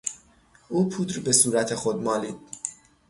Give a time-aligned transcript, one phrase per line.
[0.69, 2.35] او پودر به صورت خود مالید.